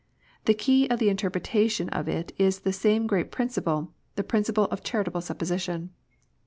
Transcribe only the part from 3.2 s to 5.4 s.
principle, the principle of charitable